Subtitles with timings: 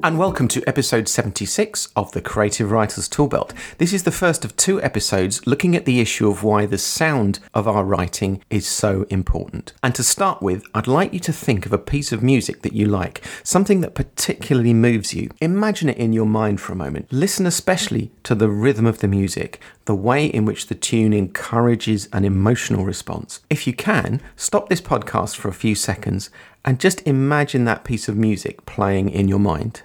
[0.00, 3.50] And welcome to episode 76 of the Creative Writers Toolbelt.
[3.78, 7.40] This is the first of two episodes looking at the issue of why the sound
[7.52, 9.72] of our writing is so important.
[9.82, 12.74] And to start with, I'd like you to think of a piece of music that
[12.74, 15.30] you like, something that particularly moves you.
[15.40, 17.12] Imagine it in your mind for a moment.
[17.12, 22.10] Listen especially to the rhythm of the music, the way in which the tune encourages
[22.12, 23.40] an emotional response.
[23.48, 26.28] If you can, stop this podcast for a few seconds
[26.62, 29.80] and just imagine that piece of music playing in your mind.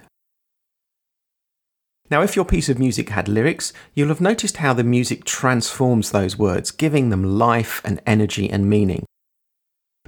[2.10, 6.10] Now, if your piece of music had lyrics, you'll have noticed how the music transforms
[6.10, 9.03] those words, giving them life and energy and meaning.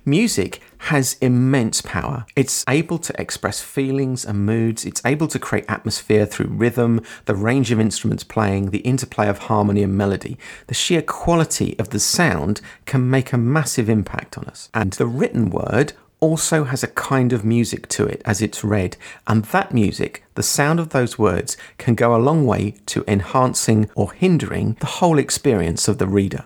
[0.09, 2.27] Music has immense power.
[2.37, 4.85] It's able to express feelings and moods.
[4.85, 9.39] It's able to create atmosphere through rhythm, the range of instruments playing, the interplay of
[9.39, 10.39] harmony and melody.
[10.69, 14.71] The sheer quality of the sound can make a massive impact on us.
[14.73, 18.97] And the written word also has a kind of music to it as it's read,
[19.27, 23.91] and that music, the sound of those words, can go a long way to enhancing
[23.97, 26.45] or hindering the whole experience of the reader.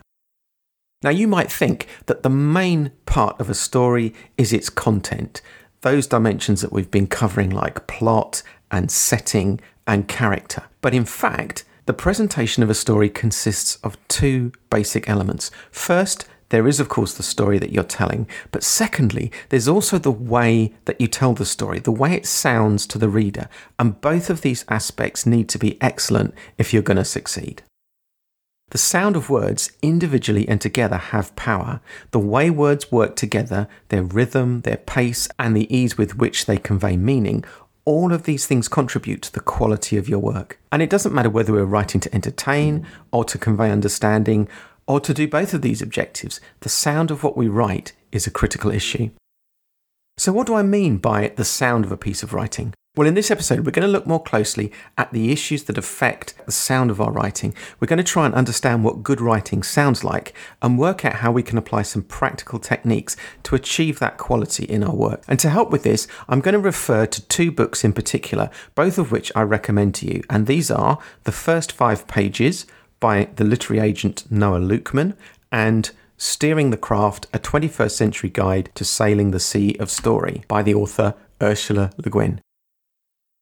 [1.03, 5.41] Now, you might think that the main part of a story is its content,
[5.81, 10.63] those dimensions that we've been covering, like plot and setting and character.
[10.81, 15.49] But in fact, the presentation of a story consists of two basic elements.
[15.71, 20.11] First, there is, of course, the story that you're telling, but secondly, there's also the
[20.11, 23.47] way that you tell the story, the way it sounds to the reader,
[23.79, 27.63] and both of these aspects need to be excellent if you're going to succeed.
[28.71, 31.81] The sound of words individually and together have power.
[32.11, 36.57] The way words work together, their rhythm, their pace, and the ease with which they
[36.57, 37.43] convey meaning,
[37.83, 40.57] all of these things contribute to the quality of your work.
[40.71, 44.47] And it doesn't matter whether we're writing to entertain or to convey understanding
[44.87, 48.31] or to do both of these objectives, the sound of what we write is a
[48.31, 49.09] critical issue.
[50.17, 52.73] So, what do I mean by the sound of a piece of writing?
[52.97, 56.33] Well, in this episode, we're going to look more closely at the issues that affect
[56.45, 57.55] the sound of our writing.
[57.79, 61.31] We're going to try and understand what good writing sounds like and work out how
[61.31, 65.23] we can apply some practical techniques to achieve that quality in our work.
[65.29, 68.97] And to help with this, I'm going to refer to two books in particular, both
[68.97, 70.21] of which I recommend to you.
[70.29, 72.65] And these are The First Five Pages
[72.99, 75.15] by the literary agent Noah Lukeman
[75.49, 80.61] and Steering the Craft, a 21st century guide to sailing the sea of story by
[80.61, 82.41] the author Ursula Le Guin.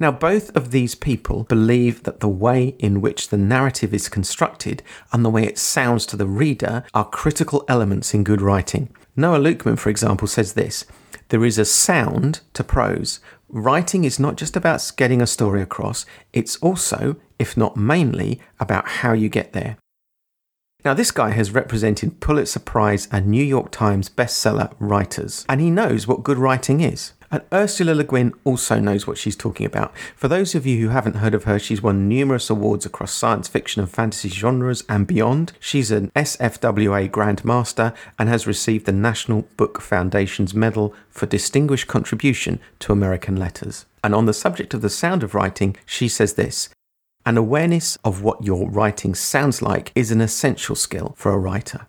[0.02, 4.82] Now, both of these people believe that the way in which the narrative is constructed
[5.12, 8.96] and the way it sounds to the reader are critical elements in good writing.
[9.18, 10.86] Noah Lukeman, for example, says this
[11.28, 13.20] There is a sound to prose.
[13.50, 18.88] Writing is not just about getting a story across, it's also, if not mainly, about
[18.88, 19.78] how you get there.
[20.86, 25.70] Now, this guy has represented Pulitzer Prize and New York Times bestseller writers, and he
[25.70, 27.12] knows what good writing is.
[27.32, 29.96] And Ursula Le Guin also knows what she's talking about.
[30.16, 33.48] For those of you who haven't heard of her, she's won numerous awards across science
[33.48, 35.54] fiction and fantasy genres and beyond.
[35.60, 42.60] She's an SFWA Grandmaster and has received the National Book Foundation's Medal for Distinguished Contribution
[42.80, 43.86] to American Letters.
[44.04, 46.70] And on the subject of the sound of writing, she says this
[47.26, 51.86] An awareness of what your writing sounds like is an essential skill for a writer.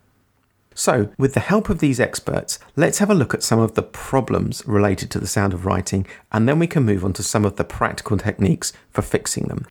[0.74, 3.82] So, with the help of these experts, let's have a look at some of the
[3.82, 7.44] problems related to the sound of writing, and then we can move on to some
[7.44, 9.66] of the practical techniques for fixing them.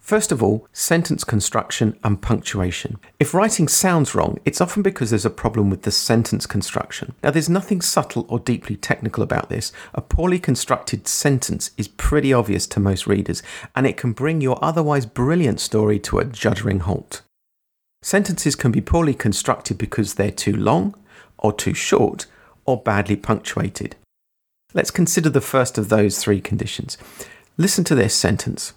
[0.00, 2.98] First of all, sentence construction and punctuation.
[3.20, 7.14] If writing sounds wrong, it's often because there's a problem with the sentence construction.
[7.22, 9.70] Now, there's nothing subtle or deeply technical about this.
[9.94, 13.42] A poorly constructed sentence is pretty obvious to most readers,
[13.76, 17.22] and it can bring your otherwise brilliant story to a juddering halt.
[18.02, 20.94] Sentences can be poorly constructed because they're too long,
[21.38, 22.26] or too short,
[22.64, 23.96] or badly punctuated.
[24.72, 26.96] Let's consider the first of those three conditions.
[27.58, 28.72] Listen to this sentence.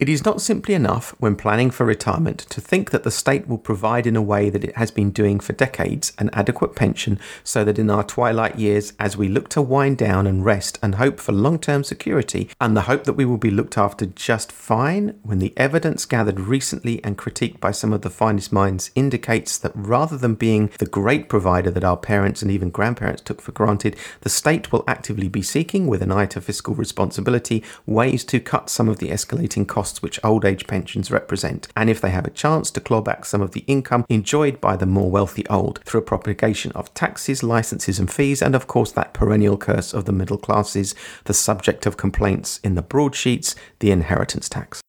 [0.00, 3.58] It is not simply enough, when planning for retirement, to think that the state will
[3.58, 7.64] provide in a way that it has been doing for decades an adequate pension so
[7.64, 11.20] that in our twilight years, as we look to wind down and rest and hope
[11.20, 15.18] for long term security, and the hope that we will be looked after just fine,
[15.22, 19.72] when the evidence gathered recently and critiqued by some of the finest minds indicates that
[19.74, 23.94] rather than being the great provider that our parents and even grandparents took for granted,
[24.22, 28.70] the state will actively be seeking, with an eye to fiscal responsibility, ways to cut
[28.70, 32.24] some of the escalating costs costs which old age pensions represent, and if they have
[32.24, 35.80] a chance to claw back some of the income enjoyed by the more wealthy old
[35.84, 40.04] through a propagation of taxes, licenses, and fees, and of course that perennial curse of
[40.04, 40.94] the middle classes,
[41.24, 44.80] the subject of complaints in the broadsheets, the inheritance tax.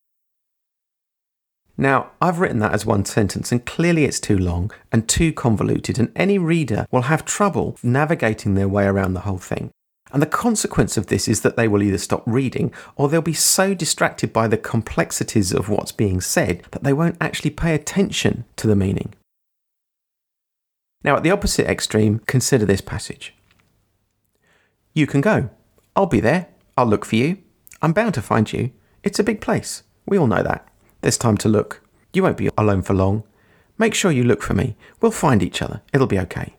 [1.77, 5.97] Now, I've written that as one sentence, and clearly it's too long and too convoluted,
[5.97, 9.71] and any reader will have trouble navigating their way around the whole thing.
[10.13, 13.33] And the consequence of this is that they will either stop reading or they'll be
[13.33, 18.43] so distracted by the complexities of what's being said that they won't actually pay attention
[18.57, 19.13] to the meaning.
[21.03, 23.33] Now, at the opposite extreme, consider this passage.
[24.93, 25.49] You can go.
[25.95, 26.47] I'll be there.
[26.77, 27.37] I'll look for you.
[27.81, 28.71] I'm bound to find you.
[29.03, 29.83] It's a big place.
[30.05, 30.67] We all know that.
[31.01, 31.81] There's time to look.
[32.13, 33.23] You won't be alone for long.
[33.77, 34.75] Make sure you look for me.
[34.99, 35.81] We'll find each other.
[35.93, 36.55] It'll be okay.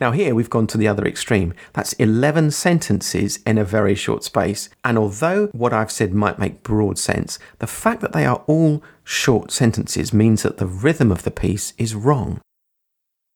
[0.00, 1.52] Now, here we've gone to the other extreme.
[1.74, 4.70] That's 11 sentences in a very short space.
[4.82, 8.82] And although what I've said might make broad sense, the fact that they are all
[9.04, 12.40] short sentences means that the rhythm of the piece is wrong.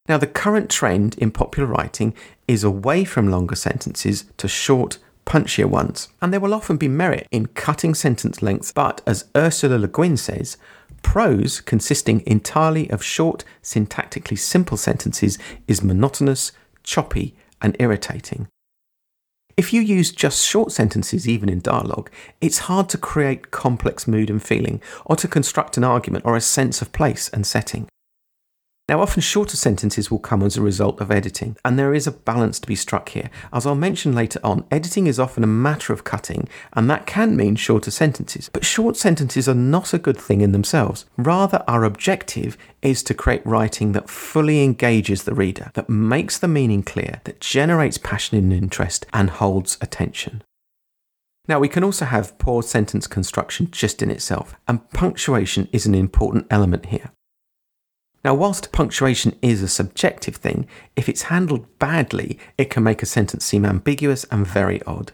[0.09, 2.15] Now, the current trend in popular writing
[2.49, 7.27] is away from longer sentences to short, punchier ones, and there will often be merit
[7.31, 10.59] in cutting sentence lengths, but as Ursula Le Guin says,
[11.05, 16.51] prose consisting entirely of short, syntactically simple sentences is monotonous,
[16.83, 18.49] choppy, and irritating.
[19.57, 22.11] If you use just short sentences, even in dialogue,
[22.41, 26.41] it's hard to create complex mood and feeling, or to construct an argument or a
[26.41, 27.87] sense of place and setting.
[28.87, 32.13] Now, often shorter sentences will come as a result of editing, and there is a
[32.13, 33.31] balance to be struck here.
[33.51, 37.35] As I'll mention later on, editing is often a matter of cutting, and that can
[37.35, 38.51] mean shorter sentences.
[38.53, 41.07] But short sentences are not a good thing in themselves.
[41.17, 46.47] Rather, our objective is to create writing that fully engages the reader, that makes the
[46.47, 50.43] meaning clear, that generates passion and interest, and holds attention.
[51.49, 55.95] Now, we can also have poor sentence construction just in itself, and punctuation is an
[55.95, 57.13] important element here.
[58.25, 60.67] Now, whilst punctuation is a subjective thing,
[60.97, 65.13] if it's handled badly, it can make a sentence seem ambiguous and very odd.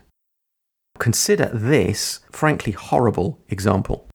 [1.01, 4.07] Consider this frankly horrible example.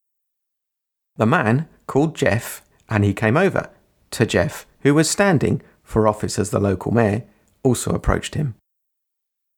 [1.18, 3.70] The man called Jeff and he came over
[4.12, 7.24] to Jeff, who was standing for office as the local mayor,
[7.64, 8.56] also approached him.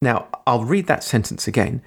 [0.01, 1.81] Now, I'll read that sentence again.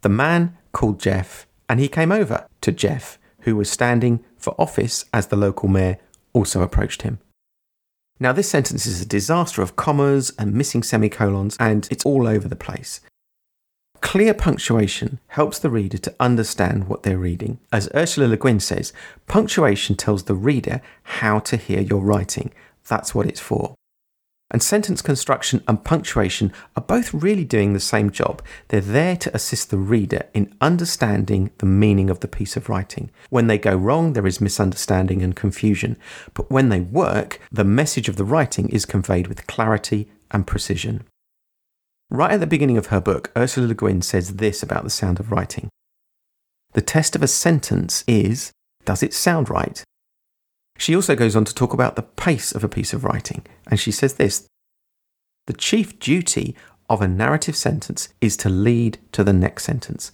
[0.00, 5.04] The man called Jeff and he came over to Jeff, who was standing for office
[5.12, 5.98] as the local mayor,
[6.34, 7.18] also approached him.
[8.20, 12.46] Now, this sentence is a disaster of commas and missing semicolons, and it's all over
[12.46, 13.00] the place.
[14.00, 17.58] Clear punctuation helps the reader to understand what they're reading.
[17.72, 18.92] As Ursula Le Guin says,
[19.26, 22.52] punctuation tells the reader how to hear your writing.
[22.86, 23.74] That's what it's for.
[24.50, 28.42] And sentence construction and punctuation are both really doing the same job.
[28.68, 33.10] They're there to assist the reader in understanding the meaning of the piece of writing.
[33.30, 35.96] When they go wrong, there is misunderstanding and confusion.
[36.34, 41.04] But when they work, the message of the writing is conveyed with clarity and precision.
[42.10, 45.18] Right at the beginning of her book, Ursula Le Guin says this about the sound
[45.18, 45.68] of writing
[46.74, 48.52] The test of a sentence is
[48.84, 49.82] does it sound right?
[50.78, 53.78] She also goes on to talk about the pace of a piece of writing, and
[53.78, 54.46] she says this
[55.46, 56.54] The chief duty
[56.90, 60.12] of a narrative sentence is to lead to the next sentence.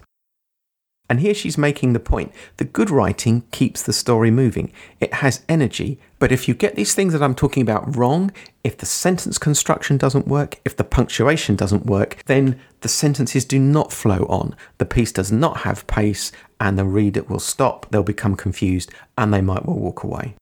[1.10, 4.72] And here she's making the point that good writing keeps the story moving.
[5.00, 5.98] It has energy.
[6.20, 8.30] But if you get these things that I'm talking about wrong,
[8.62, 13.58] if the sentence construction doesn't work, if the punctuation doesn't work, then the sentences do
[13.58, 14.54] not flow on.
[14.78, 16.30] The piece does not have pace,
[16.60, 20.36] and the reader will stop, they'll become confused, and they might well walk away.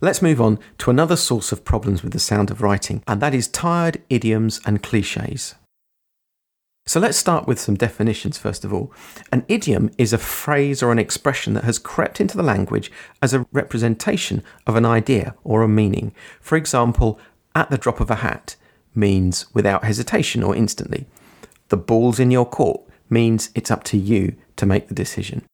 [0.00, 3.34] Let's move on to another source of problems with the sound of writing, and that
[3.34, 5.54] is tired idioms and cliches.
[6.88, 8.92] So let's start with some definitions first of all.
[9.32, 13.34] An idiom is a phrase or an expression that has crept into the language as
[13.34, 16.12] a representation of an idea or a meaning.
[16.40, 17.18] For example,
[17.56, 18.54] at the drop of a hat
[18.94, 21.06] means without hesitation or instantly.
[21.68, 25.44] The ball's in your court means it's up to you to make the decision.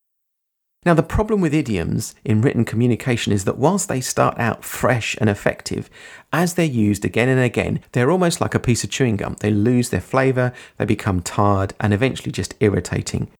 [0.85, 5.17] Now, the problem with idioms in written communication is that whilst they start out fresh
[5.21, 5.89] and effective,
[6.33, 9.37] as they're used again and again, they're almost like a piece of chewing gum.
[9.39, 13.31] They lose their flavour, they become tired, and eventually just irritating.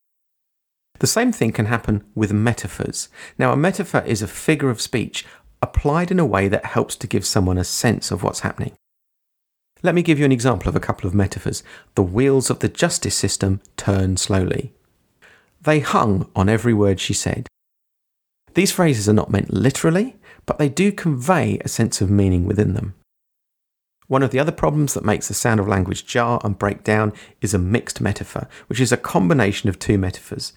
[1.00, 3.08] The same thing can happen with metaphors.
[3.37, 5.26] Now, a metaphor is a figure of speech
[5.61, 8.75] applied in a way that helps to give someone a sense of what's happening.
[9.82, 11.64] Let me give you an example of a couple of metaphors.
[11.96, 14.72] The wheels of the justice system turn slowly.
[15.64, 17.47] They hung on every word she said.
[18.54, 22.75] These phrases are not meant literally, but they do convey a sense of meaning within
[22.75, 22.95] them.
[24.09, 27.12] One of the other problems that makes the sound of language jar and break down
[27.40, 30.52] is a mixed metaphor, which is a combination of two metaphors.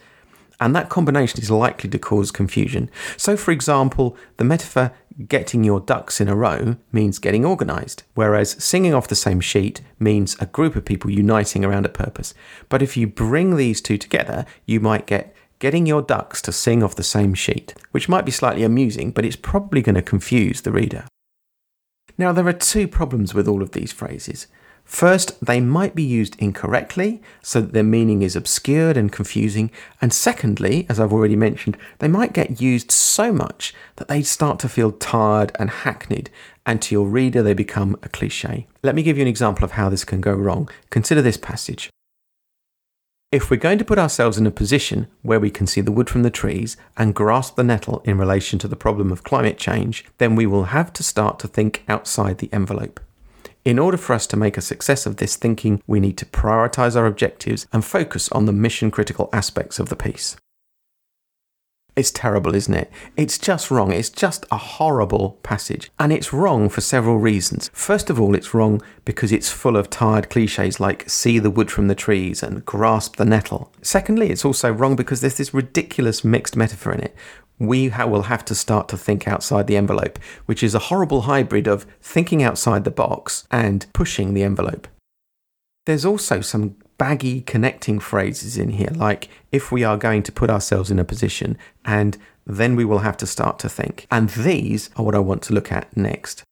[0.59, 2.89] And that combination is likely to cause confusion.
[3.17, 4.93] So, for example, the metaphor
[5.27, 9.81] getting your ducks in a row means getting organised, whereas singing off the same sheet
[9.99, 12.33] means a group of people uniting around a purpose.
[12.69, 16.83] But if you bring these two together, you might get getting your ducks to sing
[16.83, 20.61] off the same sheet, which might be slightly amusing, but it's probably going to confuse
[20.61, 21.05] the reader.
[22.17, 24.47] Now, there are two problems with all of these phrases.
[24.85, 29.71] First, they might be used incorrectly, so that their meaning is obscured and confusing.
[29.99, 34.59] And secondly, as I've already mentioned, they might get used so much that they start
[34.59, 36.29] to feel tired and hackneyed,
[36.67, 38.67] and to your reader, they become a cliche.
[38.83, 40.69] Let me give you an example of how this can go wrong.
[40.91, 41.89] Consider this passage.
[43.31, 46.09] If we're going to put ourselves in a position where we can see the wood
[46.09, 50.05] from the trees and grasp the nettle in relation to the problem of climate change,
[50.19, 52.99] then we will have to start to think outside the envelope.
[53.65, 56.95] In order for us to make a success of this thinking, we need to prioritize
[56.95, 60.37] our objectives and focus on the mission critical aspects of the piece.
[61.95, 62.91] It's terrible, isn't it?
[63.17, 63.91] It's just wrong.
[63.91, 65.89] It's just a horrible passage.
[65.97, 67.71] And it's wrong for several reasons.
[67.73, 71.71] First of all, it's wrong because it's full of tired cliches like see the wood
[71.71, 73.71] from the trees and grasp the nettle.
[73.81, 77.15] Secondly, it's also wrong because there's this ridiculous mixed metaphor in it.
[77.57, 81.67] We will have to start to think outside the envelope, which is a horrible hybrid
[81.67, 84.87] of thinking outside the box and pushing the envelope.
[85.85, 90.49] There's also some baggy connecting phrases in here, like if we are going to put
[90.49, 94.07] ourselves in a position, and then we will have to start to think.
[94.09, 96.43] And these are what I want to look at next.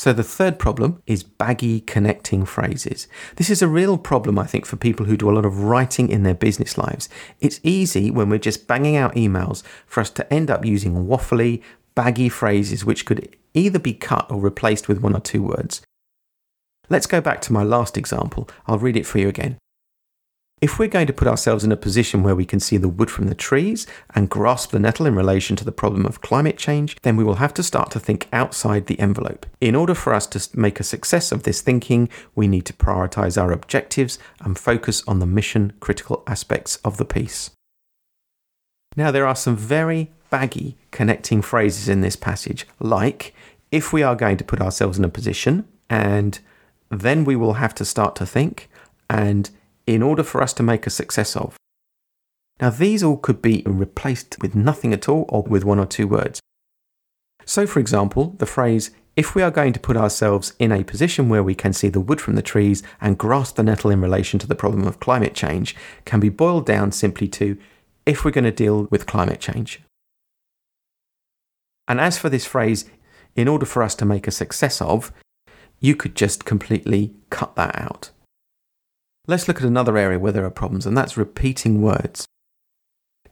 [0.00, 3.06] So, the third problem is baggy connecting phrases.
[3.36, 6.08] This is a real problem, I think, for people who do a lot of writing
[6.08, 7.10] in their business lives.
[7.38, 11.62] It's easy when we're just banging out emails for us to end up using waffly,
[11.94, 15.82] baggy phrases which could either be cut or replaced with one or two words.
[16.88, 18.48] Let's go back to my last example.
[18.66, 19.58] I'll read it for you again.
[20.60, 23.10] If we're going to put ourselves in a position where we can see the wood
[23.10, 26.96] from the trees and grasp the nettle in relation to the problem of climate change,
[27.00, 29.46] then we will have to start to think outside the envelope.
[29.62, 33.40] In order for us to make a success of this thinking, we need to prioritize
[33.40, 37.50] our objectives and focus on the mission critical aspects of the piece.
[38.96, 43.34] Now, there are some very baggy connecting phrases in this passage, like
[43.72, 46.38] if we are going to put ourselves in a position and
[46.90, 48.68] then we will have to start to think,
[49.08, 49.50] and
[49.86, 51.56] in order for us to make a success of.
[52.60, 56.06] Now, these all could be replaced with nothing at all or with one or two
[56.06, 56.40] words.
[57.46, 61.28] So, for example, the phrase, if we are going to put ourselves in a position
[61.28, 64.38] where we can see the wood from the trees and grasp the nettle in relation
[64.38, 67.56] to the problem of climate change, can be boiled down simply to,
[68.04, 69.80] if we're going to deal with climate change.
[71.88, 72.84] And as for this phrase,
[73.34, 75.12] in order for us to make a success of,
[75.80, 78.10] you could just completely cut that out.
[79.30, 82.26] Let's look at another area where there are problems, and that's repeating words.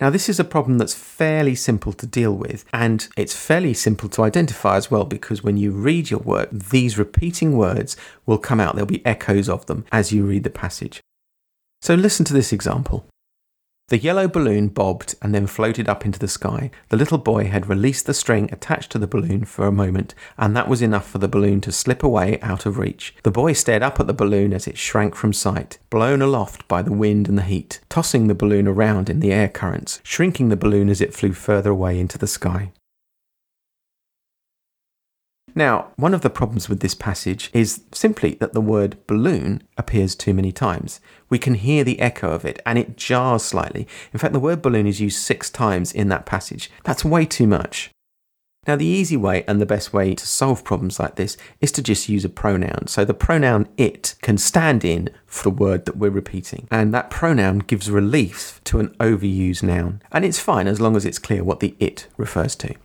[0.00, 4.09] Now, this is a problem that's fairly simple to deal with, and it's fairly simple
[4.11, 8.61] to identify as well because when you read your work, these repeating words will come
[8.61, 8.76] out.
[8.76, 11.00] There'll be echoes of them as you read the passage.
[11.83, 13.05] So, listen to this example.
[13.88, 16.71] The yellow balloon bobbed and then floated up into the sky.
[16.90, 20.54] The little boy had released the string attached to the balloon for a moment, and
[20.54, 23.14] that was enough for the balloon to slip away out of reach.
[23.23, 26.83] The boy stared up at the balloon as it shrank from sight, blown aloft by
[26.83, 30.57] the wind and the heat, tossing the balloon around in the air currents, shrinking the
[30.57, 32.73] balloon as it flew further away into the sky.
[35.59, 40.15] Now, one of the problems with this passage is simply that the word balloon appears
[40.15, 41.00] too many times.
[41.29, 43.88] We can hear the echo of it and it jars slightly.
[44.12, 46.71] In fact, the word balloon is used six times in that passage.
[46.85, 47.91] That's way too much.
[48.69, 51.83] Now, the easy way and the best way to solve problems like this is to
[51.83, 52.87] just use a pronoun.
[52.87, 56.69] So the pronoun it can stand in for the word that we're repeating.
[56.71, 60.03] And that pronoun gives relief to an overused noun.
[60.12, 62.77] And it's fine as long as it's clear what the it refers to.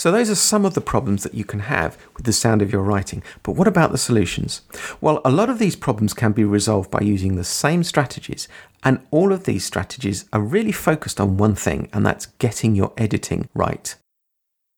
[0.00, 2.72] So, those are some of the problems that you can have with the sound of
[2.72, 3.22] your writing.
[3.42, 4.62] But what about the solutions?
[4.98, 8.48] Well, a lot of these problems can be resolved by using the same strategies,
[8.82, 12.94] and all of these strategies are really focused on one thing, and that's getting your
[12.96, 13.94] editing right.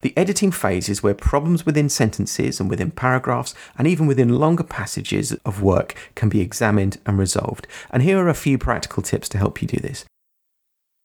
[0.00, 4.64] The editing phase is where problems within sentences and within paragraphs and even within longer
[4.64, 7.68] passages of work can be examined and resolved.
[7.92, 10.04] And here are a few practical tips to help you do this.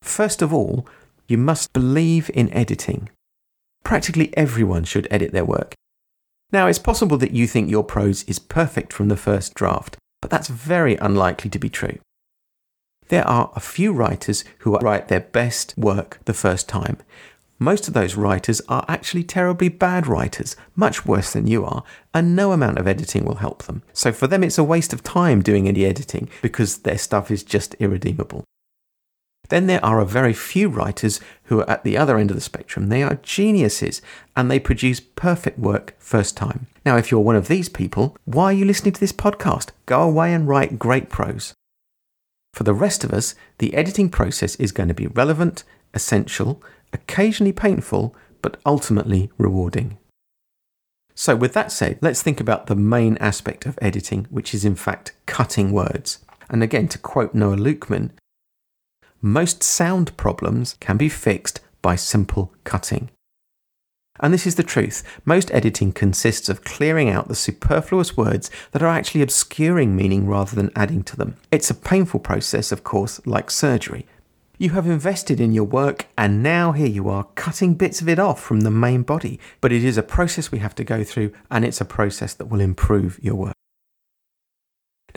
[0.02, 0.88] First of all,
[1.28, 3.10] you must believe in editing
[3.88, 5.74] practically everyone should edit their work.
[6.51, 10.29] Now, it's possible that you think your prose is perfect from the first draft, but
[10.29, 11.98] that's very unlikely to be true.
[13.08, 16.98] There are a few writers who write their best work the first time.
[17.60, 22.36] Most of those writers are actually terribly bad writers, much worse than you are, and
[22.36, 23.84] no amount of editing will help them.
[23.94, 27.41] So for them, it's a waste of time doing any editing because their stuff is
[27.41, 28.44] just irredeemable.
[29.50, 32.42] Then there are a very few writers who are at the other end of the
[32.42, 32.89] spectrum.
[32.89, 34.01] They are geniuses
[34.36, 36.68] and they produce perfect work first time.
[36.86, 39.70] Now, if you're one of these people, why are you listening to this podcast?
[39.86, 41.54] Go away and write great prose.
[42.54, 45.63] For the rest of us, the editing process is going to be relevant,
[45.94, 46.62] essential,
[46.92, 49.98] occasionally painful, but ultimately rewarding.
[51.13, 54.75] So, with that said, let's think about the main aspect of editing, which is in
[54.75, 56.20] fact cutting words.
[56.50, 58.12] And again, to quote Noah Lukeman,
[59.22, 63.10] most sound problems can be fixed by simple cutting.
[64.20, 65.04] And this is the truth.
[65.26, 70.56] Most editing consists of clearing out the superfluous words that are actually obscuring meaning rather
[70.56, 71.36] than adding to them.
[71.52, 74.08] It's a painful process, of course, like surgery.
[74.58, 78.18] You have invested in your work, and now here you are cutting bits of it
[78.18, 79.40] off from the main body.
[79.62, 82.48] But it is a process we have to go through, and it's a process that
[82.48, 83.54] will improve your work.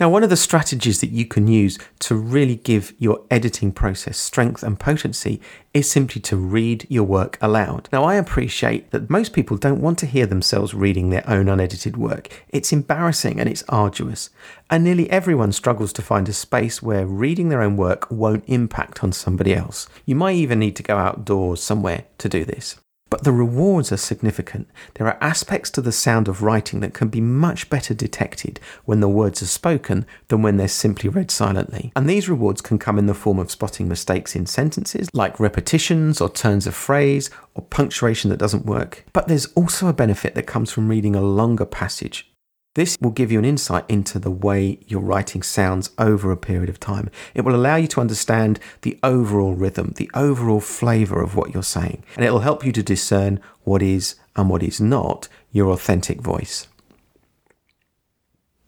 [0.01, 4.17] Now, one of the strategies that you can use to really give your editing process
[4.17, 5.39] strength and potency
[5.75, 7.87] is simply to read your work aloud.
[7.93, 11.97] Now, I appreciate that most people don't want to hear themselves reading their own unedited
[11.97, 12.29] work.
[12.49, 14.31] It's embarrassing and it's arduous.
[14.71, 19.03] And nearly everyone struggles to find a space where reading their own work won't impact
[19.03, 19.87] on somebody else.
[20.07, 22.75] You might even need to go outdoors somewhere to do this.
[23.11, 24.69] But the rewards are significant.
[24.95, 29.01] There are aspects to the sound of writing that can be much better detected when
[29.01, 31.91] the words are spoken than when they're simply read silently.
[31.95, 36.21] And these rewards can come in the form of spotting mistakes in sentences, like repetitions
[36.21, 39.05] or turns of phrase or punctuation that doesn't work.
[39.11, 42.30] But there's also a benefit that comes from reading a longer passage
[42.73, 46.69] this will give you an insight into the way your writing sounds over a period
[46.69, 47.09] of time.
[47.33, 51.63] It will allow you to understand the overall rhythm, the overall flavour of what you're
[51.63, 55.69] saying, and it will help you to discern what is and what is not your
[55.71, 56.67] authentic voice.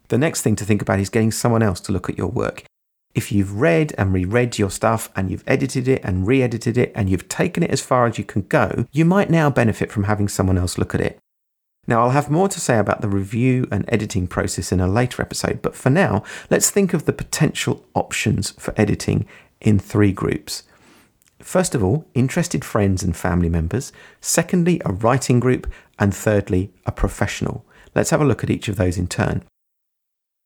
[0.09, 2.65] The next thing to think about is getting someone else to look at your work.
[3.15, 6.91] If you've read and reread your stuff and you've edited it and re edited it
[6.93, 10.05] and you've taken it as far as you can go, you might now benefit from
[10.05, 11.19] having someone else look at it.
[11.85, 15.21] Now, I'll have more to say about the review and editing process in a later
[15.21, 19.25] episode, but for now, let's think of the potential options for editing
[19.59, 20.63] in three groups.
[21.39, 23.91] First of all, interested friends and family members.
[24.21, 25.67] Secondly, a writing group.
[25.99, 27.65] And thirdly, a professional.
[27.93, 29.43] Let's have a look at each of those in turn.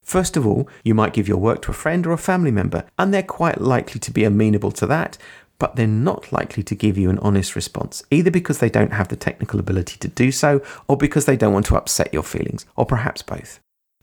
[0.04, 2.86] First of all, you might give your work to a friend or a family member,
[2.98, 5.18] and they're quite likely to be amenable to that,
[5.60, 9.08] but they're not likely to give you an honest response, either because they don't have
[9.08, 12.66] the technical ability to do so, or because they don't want to upset your feelings,
[12.76, 13.60] or perhaps both.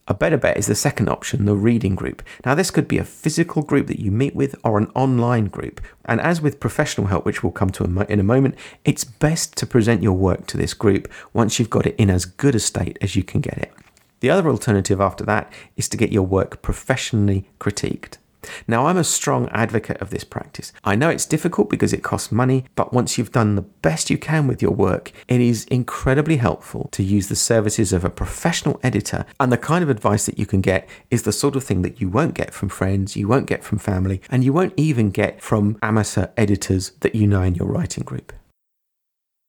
[0.06, 2.22] A better bet is the second option, the reading group.
[2.44, 5.80] Now, this could be a physical group that you meet with or an online group.
[6.04, 9.66] And as with professional help, which we'll come to in a moment, it's best to
[9.66, 12.98] present your work to this group once you've got it in as good a state
[13.00, 13.72] as you can get it.
[14.20, 18.18] The other alternative after that is to get your work professionally critiqued.
[18.66, 20.72] Now, I'm a strong advocate of this practice.
[20.84, 24.18] I know it's difficult because it costs money, but once you've done the best you
[24.18, 28.80] can with your work, it is incredibly helpful to use the services of a professional
[28.82, 29.24] editor.
[29.38, 32.00] And the kind of advice that you can get is the sort of thing that
[32.00, 35.40] you won't get from friends, you won't get from family, and you won't even get
[35.40, 38.32] from amateur editors that you know in your writing group.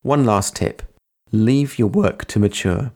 [0.02, 0.82] One last tip
[1.32, 2.92] leave your work to mature.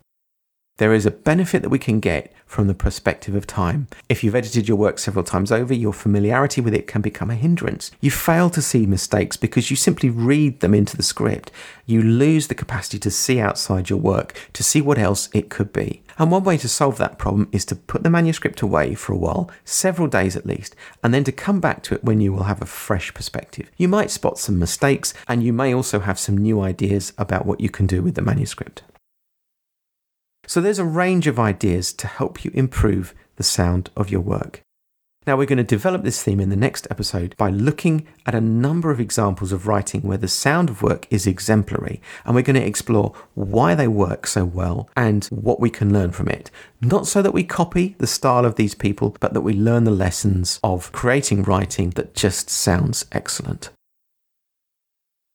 [0.81, 3.87] There is a benefit that we can get from the perspective of time.
[4.09, 7.35] If you've edited your work several times over, your familiarity with it can become a
[7.35, 7.91] hindrance.
[8.01, 11.51] You fail to see mistakes because you simply read them into the script.
[11.85, 15.71] You lose the capacity to see outside your work, to see what else it could
[15.71, 16.03] be.
[16.17, 19.19] And one way to solve that problem is to put the manuscript away for a
[19.19, 22.45] while, several days at least, and then to come back to it when you will
[22.45, 23.71] have a fresh perspective.
[23.77, 27.61] You might spot some mistakes, and you may also have some new ideas about what
[27.61, 28.83] you can do with the manuscript.
[30.51, 34.63] So there's a range of ideas to help you improve the sound of your work.
[35.25, 38.41] Now, we're going to develop this theme in the next episode by looking at a
[38.41, 42.61] number of examples of writing where the sound of work is exemplary, and we're going
[42.61, 46.51] to explore why they work so well and what we can learn from it.
[46.81, 49.93] Not so that we copy the style of these people, but that we learn the
[49.93, 53.71] lessons of creating writing that just sounds excellent.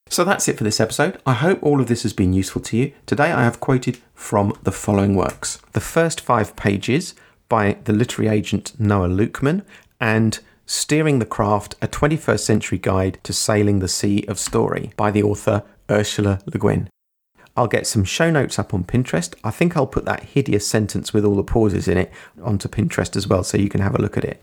[0.09, 1.19] So that's it for this episode.
[1.25, 2.93] I hope all of this has been useful to you.
[3.05, 7.15] Today I have quoted from the following works The First Five Pages
[7.49, 9.63] by the literary agent Noah Lukeman
[9.99, 15.11] and Steering the Craft A 21st Century Guide to Sailing the Sea of Story by
[15.11, 16.87] the author Ursula Le Guin.
[17.57, 19.33] I'll get some show notes up on Pinterest.
[19.43, 23.15] I think I'll put that hideous sentence with all the pauses in it onto Pinterest
[23.15, 24.41] as well so you can have a look at it.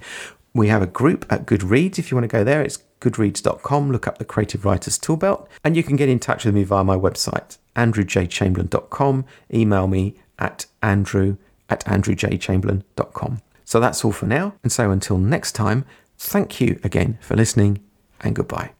[0.54, 2.62] We have a group at Goodreads if you want to go there.
[2.62, 6.54] It's goodreads.com, look up the Creative Writers Toolbelt, and you can get in touch with
[6.54, 9.24] me via my website, andrewjchamberlain.com.
[9.52, 11.36] Email me at andrew
[11.68, 13.42] at andrewjchamberlain.com.
[13.64, 14.54] So that's all for now.
[14.62, 15.84] And so until next time,
[16.16, 17.80] thank you again for listening
[18.20, 18.70] and goodbye.